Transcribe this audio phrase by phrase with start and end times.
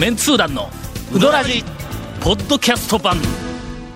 [0.00, 0.70] メンツー団の
[1.14, 1.62] ウドラジ
[2.22, 3.18] ポッドキャスト版。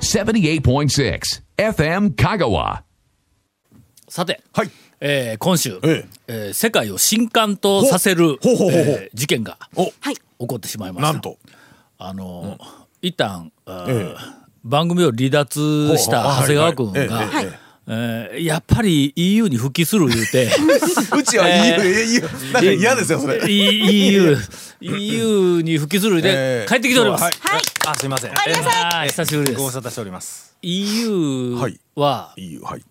[0.03, 1.21] 78.6
[1.57, 2.83] FM Kagawa.
[4.09, 4.71] さて、はい。
[5.01, 6.33] えー今週、ええ。
[6.51, 8.95] ー世界を震撼とさせるほうほうほうほう。
[8.95, 9.87] えー事件がお。
[9.87, 9.93] 起
[10.47, 11.13] こってしまいました。
[11.13, 11.39] なんと。
[11.97, 12.65] あのー
[13.01, 14.17] 一旦、あーえ
[14.63, 17.45] 番組を離脱した長谷川君はいがはい。
[17.47, 20.51] えええええーやっぱり EU に復帰する言うて。
[21.17, 22.21] うちは EU、EU
[22.53, 23.41] なんか嫌ですよそれ。
[23.47, 24.37] EU,
[24.81, 27.33] EU に復帰する言うええて帰ってきております、はい。
[27.87, 28.33] あ、すみません。
[28.33, 29.59] あー久しぶりです。
[29.59, 30.55] ご無沙汰しております。
[30.63, 31.79] EU はい。
[31.95, 32.83] は EU はい。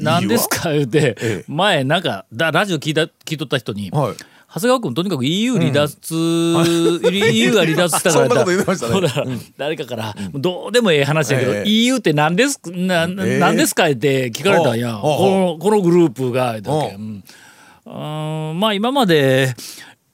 [0.00, 1.44] 何ですか言うて、ええ。
[1.48, 4.14] 前なんかだラジオ聞いた聞いとった人に、はい
[4.54, 6.14] 長谷川君とにかく EU 離脱、
[7.10, 9.38] EU が離脱したからね。
[9.56, 11.68] 誰かから、どうでもええ話やけど、ええ。
[11.68, 13.38] EU って何ですな、なええ。
[13.40, 18.60] 何ですかって聞かれたんや、このこのグループがうん。
[18.60, 19.54] まあ今まで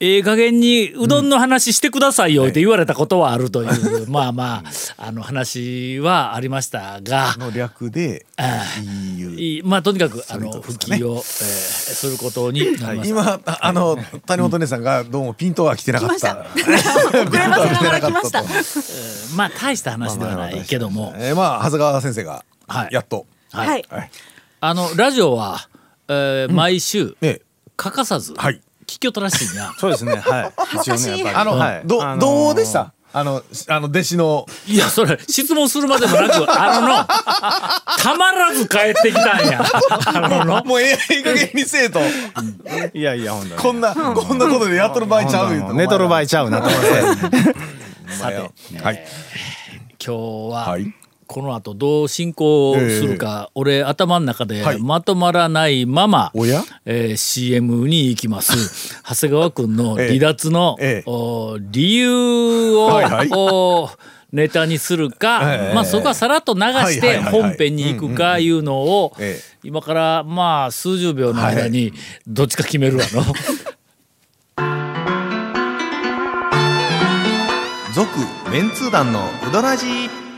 [0.03, 4.63] ええ加減にうどんの話してくださいよって言われたことはあるという、 まあま
[4.97, 8.65] ああの話はありましたが、の略であ
[9.19, 11.21] EU まあとにかくあの復帰を、えー
[11.91, 13.21] することになりました。
[13.21, 16.47] 今ああの谷本姉さんがどうもピントが来てなかった。
[16.57, 16.79] ピントが
[17.69, 18.49] 来てなかったと。
[19.37, 22.89] まあ大した話ではないけども、えーまあ長谷川先生がはい。
[22.91, 23.27] やっと。
[23.53, 23.85] はい。
[24.61, 25.69] あのラジオは、
[26.09, 27.41] えー毎週ね
[27.77, 29.73] 欠かさずはい聞きよったらしいんや。
[29.79, 30.17] そうですね。
[30.17, 30.77] はい。
[30.79, 31.37] 一応ね、やっぱり。
[31.37, 31.83] あのはい。
[31.85, 32.93] どあのーどうでした？
[33.13, 34.47] あのあの弟子の。
[34.67, 37.05] いやそれ質問するまでもなくあのの
[37.99, 39.65] たまらず帰ってきたんや。
[40.07, 40.65] あのの。
[40.65, 42.01] もうええ加減にせえと。
[42.93, 43.61] いやいや、ほんとに。
[43.61, 46.89] こんなこんなことでやっとる場合ちゃう言うと寝とる場合ちゃうなと思って。
[48.15, 48.35] さて
[48.83, 49.05] はい。
[50.05, 50.95] 今日は、はい
[51.31, 54.81] この後どう進行するか、俺頭の中ではい。
[54.81, 56.65] まとまらないまま、おや？
[56.85, 58.99] えー CM に行きます。
[59.09, 61.09] 長谷川君の離脱の、ええ。
[61.09, 63.29] お理由を、はいはい。
[63.31, 63.89] お
[64.33, 65.75] ネタにするか、 ええ。
[65.75, 67.33] まあ、そこはさらっと流してはいはいはいはい。
[67.43, 69.45] 本編に行くかいうのをええ。
[69.63, 71.93] 今からまあ数十秒の間に
[72.27, 73.23] どっちか決めるわの。
[77.95, 78.09] 続
[78.51, 80.20] メンツー団のウドラジー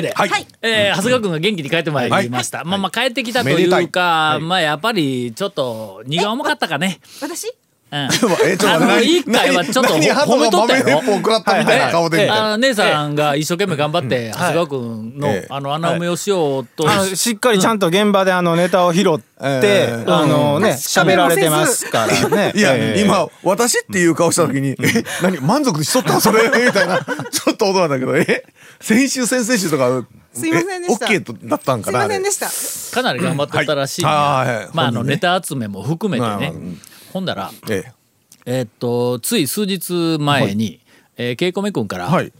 [0.00, 0.46] けで、はい。
[0.62, 7.00] えー長谷川君が元気に帰ってまいりました、まあまあ帰ってきたというか、まあやっぱりちょっと荷が重かったかね。
[7.20, 7.52] 私？
[7.90, 8.08] うん。
[8.10, 11.02] えちょっと待ってあの何一回はちょっと何褒めとったよ。
[11.02, 20.04] 食らったみたいな顔で姉さんが一生懸命頑張って長谷川君の、ええあの穴埋めをしようとし、っかりちゃんと現場であのネタを拾って、ええ。
[20.06, 22.52] あのね喋られてますからね。
[22.54, 23.00] いや、ええ。
[23.00, 26.98] 今私っていう顔した時に「え何満足しとったそれ?」みたいな
[27.30, 28.44] ちょっと驚いたけどえ？
[28.80, 31.12] 先週先々週とかすいませんでした。
[31.12, 32.08] え OK だったんかすいなあれ。
[32.08, 32.94] ませんでした。
[32.94, 34.02] かなり頑張ってたらしい。
[34.02, 34.56] んやはい。
[34.56, 34.68] はい。
[34.72, 36.80] まああの本人ねネタ集めも含めてね、まあうん
[37.12, 37.92] ほんだらええ。
[38.46, 40.80] えーっとつい数日前に、
[41.16, 42.32] えー、ケイコメ君から、はい。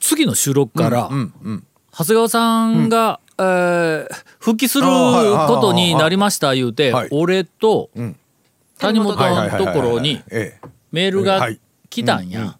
[0.00, 1.64] 次の収録から、うんうん
[1.96, 7.08] 長谷川さんが、えー復帰することになりました言うて、はい。
[7.10, 8.16] 俺とん。
[8.78, 10.68] 谷本のところにええ。
[10.92, 11.48] メールが
[11.90, 12.56] 来たんや。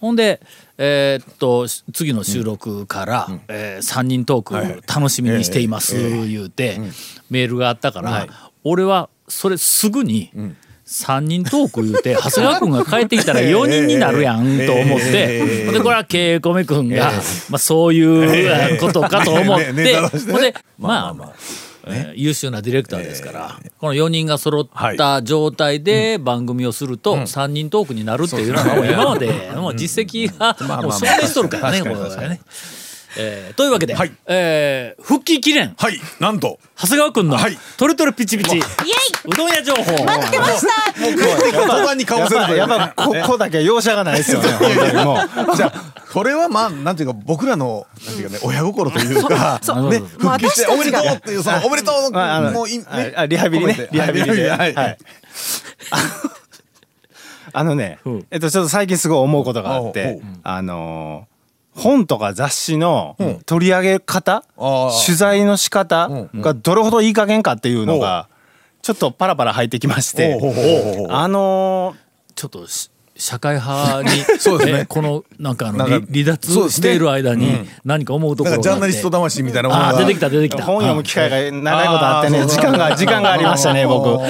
[0.00, 0.40] ほんで、
[0.78, 4.80] えーっと次の収録から、え3人トーはいはい。
[4.80, 5.96] ク楽しみにしています
[6.26, 6.80] 言うて、
[7.30, 8.26] メールがあったから、
[8.62, 10.30] 俺はそれすぐに、
[10.86, 17.12] 3人トーク言うて 長谷川君が帰ってきたら4人になるやんと思って、でこれはケイコメ君が、
[17.50, 21.32] まあ、そういうことかと思って、ほんでまあ
[21.88, 32.40] まあまあまあえー優秀なディレクターですから、この4人が揃った状態で番組をすると3人トークになるっていうのは今までもう実績がもう証明しとるからねこれはね。
[33.16, 34.12] えーというわけで、はい。
[34.26, 35.74] えー復帰記念。
[35.78, 36.00] はい。
[36.20, 36.58] なんと。
[36.76, 37.58] 長谷川君のはい。
[37.76, 38.56] トレトレピチピチ。
[38.56, 38.64] イエイ
[39.26, 40.04] うどん屋情報。
[40.04, 41.00] 待ってました。
[41.00, 44.48] もう言葉にかやっぱわせるやっぱここだけ容赦がないですよね。
[45.04, 45.14] も
[45.52, 45.56] う。
[45.56, 52.84] じゃあこれはまあなんていうか僕らのなんていうかね親心というかそうね復帰しておめでとうっていうそのおめでとうののもういね。
[53.16, 53.88] あリハビリね。
[53.92, 54.50] リハビリで。
[54.50, 54.74] はい。
[54.74, 54.98] はい。
[57.52, 61.37] あのねうん、えっとちょっと最近すごい思うことがあってあのー
[61.78, 63.40] 本とか雑誌のん。
[63.46, 65.04] 取り上げ方、あー。
[65.06, 66.40] 取材の仕方うん。
[66.40, 68.28] がどれほどいい加減かっていうのが
[68.82, 70.38] ちょっとパラパラ入ってきまして
[71.10, 71.94] あの
[72.34, 74.08] ちょっとし社会派に
[74.38, 74.78] そうですね。
[74.82, 78.56] えこのなんかあの離離脱している間に何か思うところが。
[78.56, 79.98] あってかジャーナリスト魂みたいなものが。
[79.98, 80.62] 出てきた出てきた。
[80.62, 84.20] 本読む機会が長いことあってね時間が時間がありましたね僕。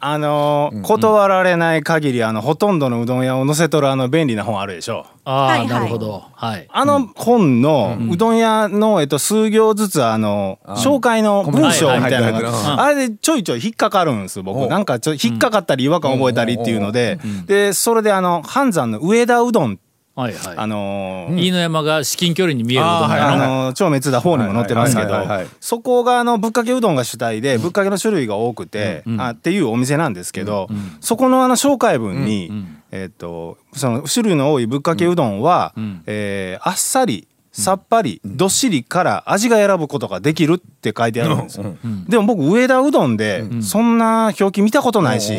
[0.00, 5.06] あのー断られない限りあのほとんどのうどん屋を載せとるあの便利な本あるでしょ。
[5.30, 5.68] あいはい。
[5.68, 6.24] なるほど。
[6.34, 6.66] はい。
[6.70, 17.18] あの本のうどん屋の、えっと、数行ずつあの紹介の文章みたいなのがあれでちょいちょい引っかかるんですお僕なんかちょ引っかかったり違和感覚えたりっていうので。
[17.46, 19.78] でそれであの半山の上田うどん
[20.18, 20.54] はいはい。
[20.56, 23.28] あのー飯野山が至近距離に見えるうどんの。
[23.28, 23.36] あ
[23.68, 25.14] の超滅だ方にも載ってますけど
[25.60, 30.68] そこがあのぶっかけうどんが主体でぶっかけの種類が多くてあっていうお店なんですけど
[31.00, 32.50] そこのあの紹介文に
[32.90, 35.72] えっとその種類の多いぶっかけうどんは
[36.06, 41.74] えーあっさりさっぱりどっしりから味が選ぶことができるって書いてあるんですよ。
[42.08, 45.32] でも僕上田うどんでそんな表記見たことないし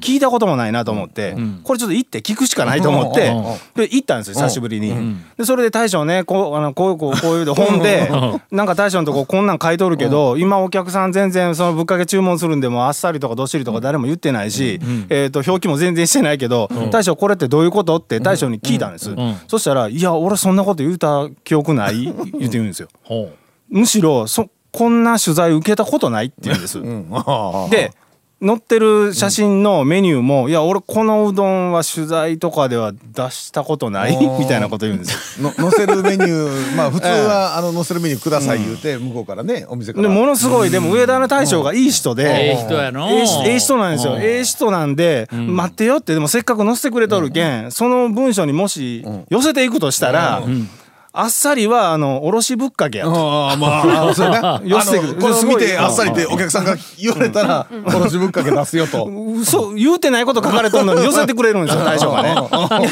[0.00, 3.32] 聞いたこともないなと思ってこれちょっと行って聞くしかないと思って
[3.74, 5.16] で行ったんですよ久しぶりに。
[5.36, 8.10] でそれで大将ねこうあのこういうこうこういう本で
[8.50, 14.80] なんか大将のとここんなん書いとるけど今お客さん全然そのぶっかけ注文するんでもあっさりとかどっしりとか誰も言ってないし
[15.10, 17.96] えーと表記も全然してないけど大将これってどういうこと？
[17.96, 19.14] って大将に聞いたんです。
[19.48, 22.88] そしたら「いや俺そんなこと言うた記憶ない」 言って言うんですよ。
[23.02, 23.30] ほ
[23.68, 26.80] むしろそこんな取材受けたことないって言うんです。
[27.70, 27.92] で
[28.44, 35.40] 載ってる写真のメニューも「いや俺このうどんは取材とかでは出したことない」みたいなこと言うんです。
[35.40, 35.54] よ。
[35.56, 40.06] の載せるメニューまあ普通はあの載せるメニューください言うて向こうからねお店から。
[40.06, 42.62] でものすごいでも上田の大将がいい人うええで。
[42.62, 43.08] 人やの。
[43.10, 44.12] ええしええ人なんですよ。
[44.12, 44.20] うん。
[44.20, 50.42] ええ人なんで、待ってよってでもせっかく載せてくれとるけん、その文章にもし寄せていくとしたら、
[51.18, 53.10] あっさりはあのおろしぶっかけやと。
[53.12, 54.60] ああまあ そうやな。
[54.62, 59.10] 寄せてくこれを見てあっさりってお客さんが言われたらおろしぶっかけ出すよと。
[59.40, 62.36] 嘘言うてないこと書かれとんのに寄せてくれるんですよ 大将がね。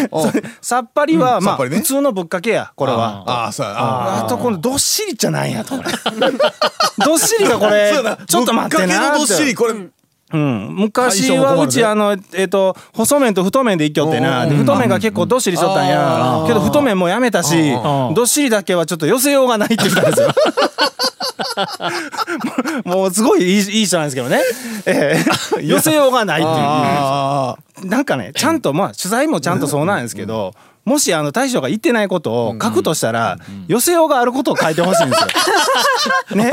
[0.62, 1.76] さっぱりは、まあさっぱりね。
[1.76, 3.24] 普通のぶっかけやこれは。
[3.26, 3.74] ああそうや。
[3.76, 5.76] ああとこのどっしりじゃないやと。
[5.76, 5.90] これ。
[7.04, 7.92] どっしりがこれ
[8.26, 9.54] ちょっと待ってなどっしり。
[9.54, 9.74] これ
[10.34, 14.46] うん、昔はうちあのえっ、と細麺と太麺で一挙ってな。
[14.46, 16.44] で太麺が結構どっしりしとったんや。
[16.48, 18.14] けど太麺もやめたしん。
[18.14, 20.28] どっしりだけはちょっと寄せようがないって言ったんですよ。
[22.84, 24.40] もうすごいいいいい人なんですけどね、
[24.86, 25.22] え
[25.60, 25.64] え。
[25.64, 26.56] 寄せようがないっていう。
[26.56, 30.52] あなんかねちゃんとまあ取材もちゃんとそうなんですけど、
[30.84, 33.38] もしあの大将が言ってないことを書くとしたら、
[33.68, 35.28] 寄せようがあることを書いてほしいんですよ。
[36.36, 36.50] ね、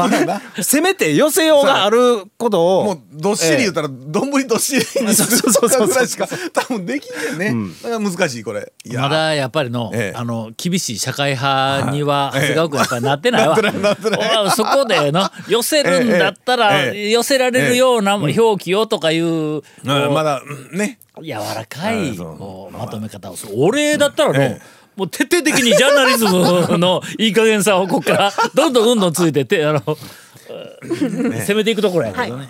[0.62, 2.86] せめて寄せようがあることを。
[2.86, 7.54] もうどっしり言ったら丼どっしりにするとかぐらいしか多分できんね。
[7.84, 8.72] だから難しいこれ。
[8.94, 10.18] まだやっぱりの,、ええ。
[10.18, 12.42] あの厳しい社会派にははい。
[12.42, 13.58] 長谷川君やっぱりなってないわ。
[14.56, 19.64] そこでの 寄せるんだったら寄せられるような表記をとかいう、うん。
[19.84, 23.36] まだうんね柔らかいこうまとめ方を。
[23.36, 23.54] する。
[23.56, 24.60] 俺だったらの、
[24.96, 32.50] もう徹底的にジャーナリズムのいい加減さをここからどんどんどんどんついてってあの、攻めていくところやけどね。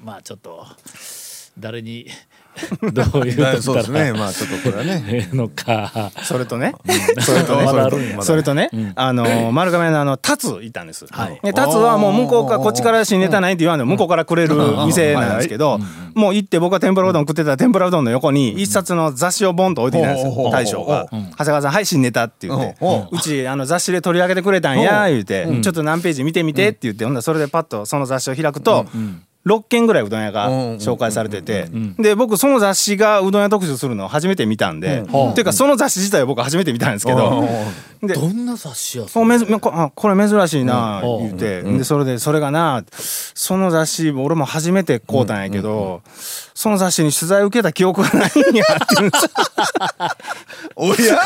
[0.00, 0.66] まあちょっと
[1.58, 2.06] 誰に
[2.92, 4.12] どういうとそうですね。
[4.12, 5.04] まあちょっとこれはね。
[5.08, 6.10] ええのか。
[6.22, 6.74] それとね、
[7.20, 8.10] それとまだあるんや。
[8.12, 11.06] まだそれとね、あの丸亀のあのタツいたんです。
[11.10, 11.40] はい。
[11.42, 14.56] でタツはもう向こうからこっちから新ネタないって言わんでも向こうからくれる
[14.86, 15.78] 店なんですけど、
[16.14, 18.06] もう行って僕が天ぷらうどん食ってたら天ぷらうどん。
[18.06, 22.76] の横に一冊の雑誌をボンと置いてきたんですよ大将が「長谷川さんはい新ネタ」って言って。
[22.80, 28.86] ほ「うちあの雑誌で取り上げてくれたんや」言うて「ちょっと何ページ見てみて」って言ってほんならそれでパッとその雑誌を開くと。
[29.46, 31.68] 6軒ぐらいうどん屋が紹介されてて。
[31.98, 35.42] で僕その雑誌がうどん屋特集するのを初めて見たんでってい。
[35.42, 37.48] うかその雑誌自体を僕初めて見たんですけど。
[38.02, 41.26] でどんな雑誌やそこめずこあこれ珍しいなうん。
[41.28, 46.02] 言うて、でそれでそれがなその雑誌俺も初めて買うたんやけど、
[46.54, 49.06] その雑誌に取材受けた記憶がないんやって言う。
[49.06, 49.30] んですよ
[50.74, 51.22] おや？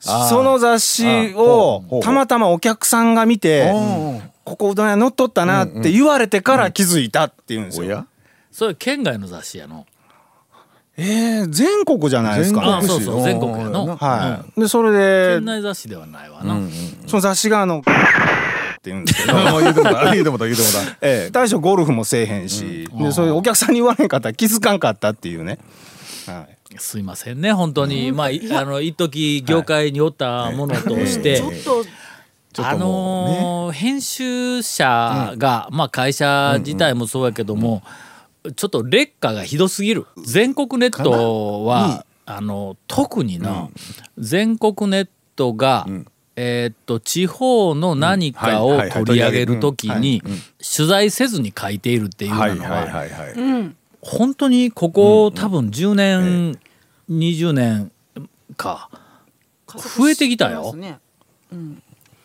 [0.00, 3.70] その雑誌をたまたまお客さんが見て
[4.50, 7.86] ここうどん屋乗っとったなって言われてから気づいたって言うんですよ。
[7.86, 8.06] おや？
[8.50, 9.86] それ県外の雑誌やの？
[10.96, 12.78] えー、全国じゃないですか。
[12.78, 13.96] あそうそう全国やの。
[13.96, 14.60] はい。
[14.60, 16.56] でそれ県で内雑誌ではないわな。
[17.06, 19.38] その雑誌があのって言うんですけど。
[19.52, 25.58] もう言うてもだ言うてもだ言うてもだええ、大将ゴルフもせえへんし、でそういうお客さんに言われんかったら気づかんかったっていうね。
[26.26, 31.90] はいすいませんね本当に、まあいあの一時業界におったものとして、ちょっとちょっあと
[32.58, 33.40] もうね。
[33.40, 37.82] のー編集者が、まあ会社自体もそうやけども、
[38.56, 40.06] ちょっと劣化がひどすぎる。
[40.24, 43.68] 全国ネットは、あの特にな、
[44.18, 45.86] 全国ネットが、
[46.36, 50.22] えーっと地方の何かを取り上げるときに
[50.76, 52.58] 取材せずに書いているっていうのは、はい。
[52.64, 52.88] はい。
[52.88, 53.10] はい。
[53.10, 53.74] はい。
[54.00, 56.58] 本当にここ、多分10年
[57.10, 57.92] 20年
[58.56, 58.88] か
[59.66, 60.62] 増えてきたよ。
[60.62, 60.98] 加速してますね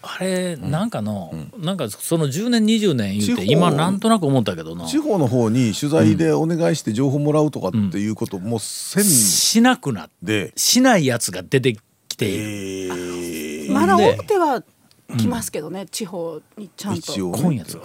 [0.07, 9.03] あれなんかの、なんかその10年20年言うて今なんとなく思ったけどな地方の方に取材でお願いして情報もらうとかっていうこともせん。
[9.03, 13.71] しなくなってで、しないやつが出てきている、えー。
[13.71, 14.63] まだで大手は
[15.17, 16.99] 来ますけどね、地方にちゃんと。
[16.99, 17.39] 一応ね。
[17.39, 17.83] 今やつは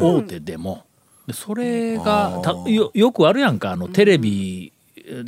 [0.00, 0.84] 大手でも。
[1.26, 4.72] でそれがたよよくあるやんかあのテレビ、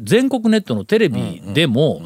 [0.02, 2.02] 全国ネットのテレビでも、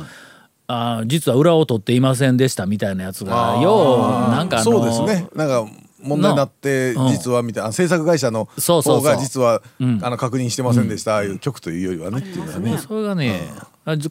[0.68, 3.96] あー実は裏を取っていませんでしたみたいなやつがよ
[4.28, 5.26] うなんかあのそうですね。
[5.34, 5.66] なんか
[6.00, 9.04] 問題になって実はみたいな制作会社の方そうそうそう。
[9.04, 9.98] が実はうん。
[10.02, 12.78] あの確認してませんでしたああいう局というよりはねっていうのはね。
[12.78, 13.40] それがね、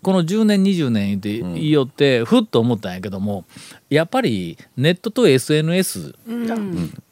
[0.01, 3.45] この10年20年言って言いよってふっと思ったんやけども
[3.89, 6.15] やっぱりネットと SNS、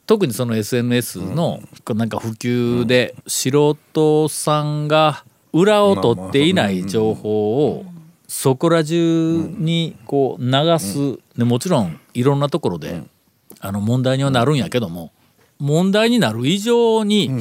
[0.07, 5.23] 特にその SNS のこうなんか普及で素人さんが
[5.53, 7.85] 裏を取っていない情報を
[8.27, 13.03] そこら中にこう流す、でもちろんいろんなところで
[13.59, 15.11] あの問題にはなるんやけども
[15.59, 17.31] 問題になる以上に、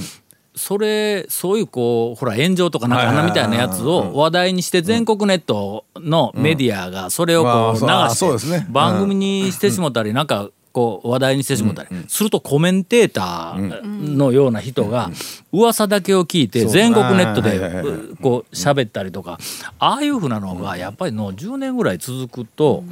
[0.57, 15.09] それそういうこうほら炎上とかなんかあんなみたいなやつを話題にして全国ネットのメディアがそれをこう流して番組にしてしもたりなんかこう話題にしてしもたりするとコメンテーターのような人が
[15.52, 19.38] 噂だけを聞いて全国ネットでこう喋ったりとか
[19.78, 22.83] ああいうふうなのがやっぱりの10年ぐらい続くと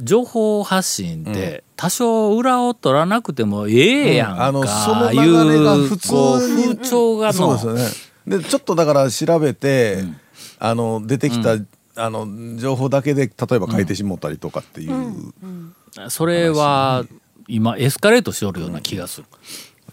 [0.00, 3.72] 情報発信って多少裏を取らなくてもえ
[4.12, 5.18] えやんあのそかの流
[5.58, 8.38] れがいう風潮がのそうですよね。
[8.38, 10.02] でちょっとだから調べて
[10.58, 11.56] あの出てきた
[11.96, 15.32] あの情報だけで例えば書いてしもったりとかっていう
[16.08, 17.04] それは
[17.48, 19.26] 今エスカレートしておるような気がする。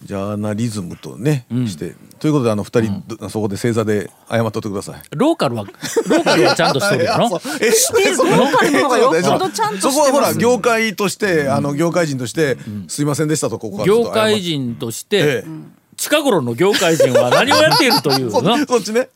[0.03, 1.95] ジャーナリズムとねして。
[2.19, 5.01] ということであの二人どそこで正座で謝っとってください。
[5.11, 7.17] ローカルはローカルはちゃんとしとるよ。
[7.19, 7.41] のそう。
[7.61, 7.93] えそ
[8.23, 12.57] うローカルの方がよっぽどちゃんとそこはほら業界としてあの業界人として
[12.87, 19.07] すいませんでしたとここは業界人としてええ近頃の業界人は何をやっているという そのそっちね。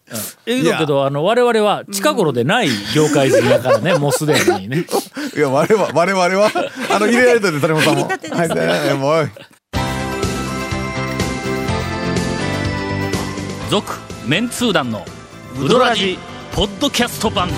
[0.45, 4.85] ええだけどあの我々は近頃でない業界人だからねもうすでにね。
[5.35, 6.49] いや我々は我々は
[6.89, 8.49] あの入れられてる谷本さんも入りたてですはい。
[8.49, 8.67] はい。
[8.67, 9.29] はいもう
[13.69, 15.05] 続メンツー団の
[15.61, 16.17] ウドラジ
[16.53, 17.49] ポッドキャスト版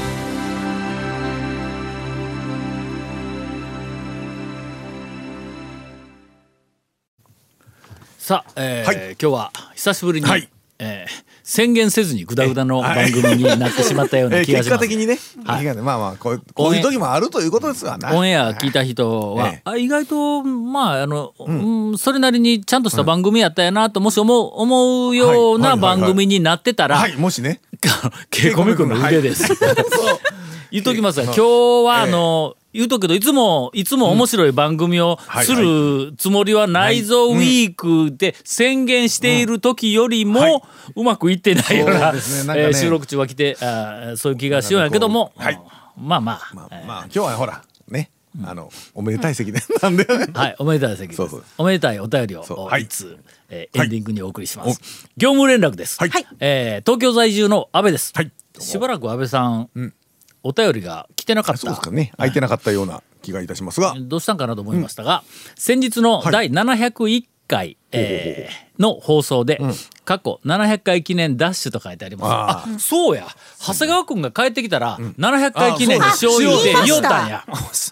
[8.30, 8.96] さあ、えーはい。
[9.20, 10.48] 今日は久しぶりに、はい。
[10.78, 14.82] えー宣言せずにグダグダの番組になってしまったよう えーな気がします。
[14.82, 15.66] 結果的にね、はい。
[15.78, 18.14] まあまあこうこういう時もあるということですわな。
[18.14, 21.52] オンエア聞いた人は、ええあ意外とまああの、う
[21.94, 21.98] ん。
[21.98, 27.62] それなりにちゃんとした番組やったやなともし思う思うような番組になってたら、はい、もしね。
[28.30, 29.46] ケイコミ君の腕です。
[30.72, 31.42] 言っときますが、今日
[31.88, 40.64] はあの、言うとくけど、いつも、いつも面白い番組をするつもりはないぞ、ウィークで宣言している時よりも、
[40.96, 45.60] うまくいってないような、えー収録中は来て、あーそういう気がしようんやけども、はい。
[45.98, 48.12] まあまあ、まあ、まあ、今日はほら、ね、
[48.44, 50.28] あの、おめでたい席で、なんでね。
[50.34, 51.16] はい、おめでたい席
[51.58, 53.18] おめでたいお便りを、はいいつ、
[53.50, 55.08] えーエンディングにお送りします。
[55.18, 55.98] 業務連絡です。
[56.00, 56.12] はい。
[56.40, 58.12] えー東京在住の安倍です。
[58.16, 58.32] はい。
[58.60, 59.70] しばらく安倍さん、
[60.44, 61.60] お便りが来てなかった。
[61.60, 62.12] そうですかね。
[62.18, 63.96] 空いてなかったような気がいたしますが。
[64.00, 65.24] どうしたんかなと思いましたが、
[65.56, 69.60] 先日の第701回、えーの放送で、
[70.10, 72.74] 過去700回記念ダッシュと書いてあります。
[72.74, 73.28] あそうや。
[73.60, 77.46] 長谷川君が帰ってきたら、700回記念にしよう言うて言おったんや。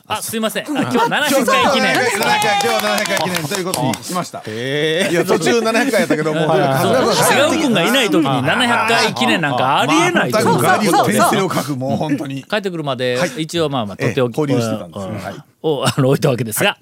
[0.07, 0.63] あすいません。
[0.63, 1.93] あ今日700回記念。
[1.93, 3.47] 今日は700回記念。
[3.47, 4.39] ということにしました。
[4.39, 10.61] いや、途中700回やったけど、もう、長谷川君がいない時に700回記念なんかありえないと思う。
[10.63, 12.43] ガリを転生を書く、もう本当に。
[12.45, 16.79] 帰ってくるまで、一応まあまあ取っておき、ええ交流してたんですをあの置いたわけですが、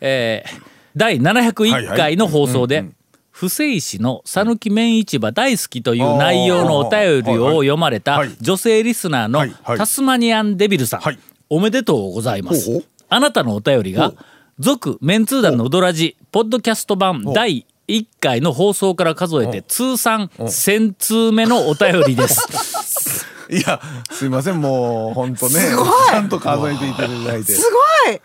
[0.00, 2.84] えー第701回の放送で、
[3.32, 8.30] 不正市の讃岐麺市場大好きという内容のお便りを読まれたはい。
[8.40, 11.18] 女性リスナーのタスマニアンデビルさん、はい。
[11.48, 12.66] おめでとうございます。
[12.66, 12.84] ほうほう。
[13.08, 14.12] あなたのお便りが、
[14.58, 23.26] 続メンツー団のうどらじ、ポッドキャスト版第1回の放送から数えて通算1000通目のお便りです。
[23.50, 25.60] いや、すいません、もう、本当ね。
[26.08, 27.52] ちゃんと数えていただいて。
[27.52, 27.62] す
[28.06, 28.20] ごい。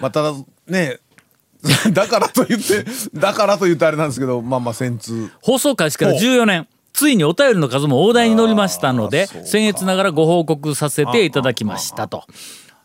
[0.00, 0.34] まあ、ただ、
[0.66, 0.98] ね、
[1.92, 2.84] だからと言って、
[3.14, 5.30] だからと言ってあれなんですけど、まあまあ、千通。
[5.40, 6.66] 放送開始から14年。
[6.92, 12.24] ついにお便りの数も大台に乗りましたので僭越ながらご報告させていただきましたと。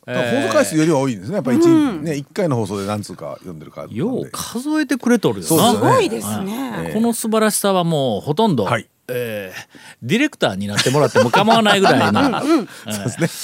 [0.06, 1.36] 放送回数よりは多いんですね。
[1.36, 3.88] やっぱり一、ね、一回の放送で何通か読んでるから。
[3.90, 5.48] よう数えてくれとるよな。
[5.48, 6.10] すよねすごい。
[6.10, 6.92] ですね。
[6.94, 8.88] この素晴らしさはもうほとんど、はい。
[9.08, 12.68] えーディレクターになってもらっても構わないぐらいの、 えー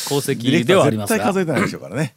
[0.05, 1.17] 功績ではありますが。
[1.17, 2.15] 絶対数えてないでしょうからね。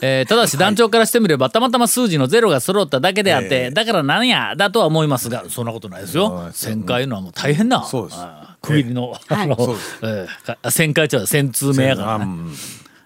[0.00, 3.70] えーただし団長からしてみればたまたま数字のゼロが揃っただけであって、ええ。
[3.70, 6.32] だから何やだとは思いますがそんなことないですよ。
[6.32, 6.50] はい。
[6.50, 7.84] 旋回のはもう大変な。
[7.84, 8.18] そうです。
[8.20, 10.06] あー区切りの,、あのそうですえ。
[10.06, 12.52] ーか旋回中は1000通目やからね、うん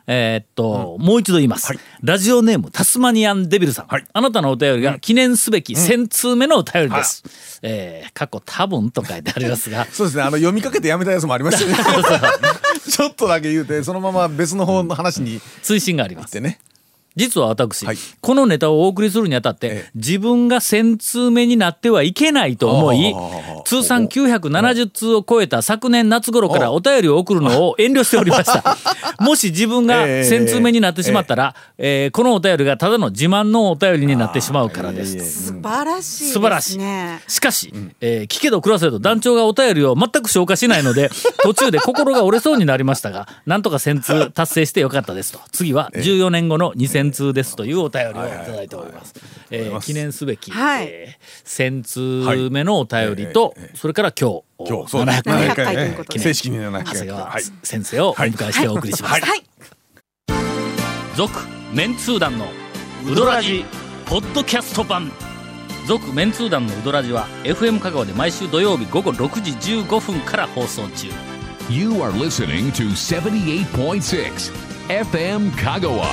[0.07, 1.73] えーっと、もう一度言います、
[2.03, 4.05] ラジオネームタスマニアンデビルさん、はい。
[4.13, 9.85] あなたのお便りが記念すべき1000通目のお便りです、えー過去多分と書いてありますが。
[9.93, 10.23] そうですね。
[10.23, 11.77] あの読みかけてやめたやつもありましたね。
[12.89, 15.35] ちょっとだけ言うてそのまま別の方の話に。
[15.35, 16.41] 行追伸があります。
[16.41, 16.59] ね。
[17.17, 17.97] 実は私、はい。
[18.21, 19.91] このネタをお送りするにあたって、ええ。
[19.95, 23.15] 自分が1000通目になってはいけないと思い
[23.65, 28.77] 通算970通を超えた昨年夏頃からお便りを送るのを遠慮しておりました。
[29.19, 35.47] もし自分がええ1000通目になってしまったら、えーこのお便りがただの自慢のお便りになってしまうからです。
[35.49, 36.33] 素晴らしいですね。
[36.33, 37.33] 素晴らしい。
[37.33, 41.11] しかし、えー聞けど暮らせど団長がお便りを全く消化しないので
[41.43, 45.41] 途中で心が折れそうになりましたがなんとか1000通達成してよかったですと。
[45.53, 46.73] 次は14年後の
[47.11, 49.15] 2000通ですというお便りをいただいております。
[49.51, 50.87] えー記念すべき、はい。
[50.89, 56.95] えー1000通目のお便りと、それから今日今日そう700 700回回ということで正式に700長回。
[56.97, 57.43] 谷川はい。
[57.63, 59.27] 先生をお迎えしてお送りしました。
[59.27, 59.43] はい。
[61.17, 61.33] 続
[61.73, 62.47] メンツー団の
[63.11, 63.65] ウドラジ
[64.07, 65.11] ポッドキャスト版。
[65.87, 71.09] 続メンツー団のウドラジは FM 香川で毎週土曜日午後6時15分から放送中。
[71.71, 74.53] You are listening to 78.6
[74.89, 76.07] FM Kagawa.